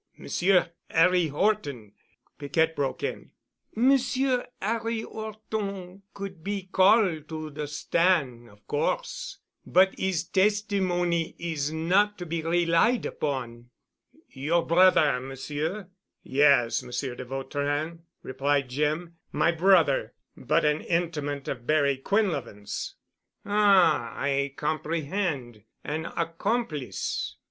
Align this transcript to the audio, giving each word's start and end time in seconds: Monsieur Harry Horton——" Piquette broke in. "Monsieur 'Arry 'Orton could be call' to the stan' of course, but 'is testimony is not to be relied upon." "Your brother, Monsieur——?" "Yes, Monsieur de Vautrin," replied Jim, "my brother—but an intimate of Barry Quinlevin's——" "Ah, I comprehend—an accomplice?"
Monsieur 0.17 0.71
Harry 0.89 1.27
Horton——" 1.27 1.91
Piquette 2.39 2.75
broke 2.75 3.03
in. 3.03 3.29
"Monsieur 3.75 4.47
'Arry 4.59 5.03
'Orton 5.03 6.01
could 6.15 6.43
be 6.43 6.63
call' 6.71 7.21
to 7.21 7.51
the 7.51 7.67
stan' 7.67 8.49
of 8.49 8.65
course, 8.65 9.37
but 9.63 9.93
'is 9.99 10.23
testimony 10.23 11.35
is 11.37 11.71
not 11.71 12.17
to 12.17 12.25
be 12.25 12.41
relied 12.41 13.05
upon." 13.05 13.69
"Your 14.27 14.65
brother, 14.65 15.19
Monsieur——?" 15.19 15.89
"Yes, 16.23 16.81
Monsieur 16.81 17.13
de 17.13 17.23
Vautrin," 17.25 17.99
replied 18.23 18.69
Jim, 18.69 19.17
"my 19.31 19.51
brother—but 19.51 20.65
an 20.65 20.81
intimate 20.81 21.47
of 21.47 21.67
Barry 21.67 21.99
Quinlevin's——" 21.99 22.95
"Ah, 23.45 24.13
I 24.19 24.53
comprehend—an 24.57 26.05
accomplice?" 26.17 27.35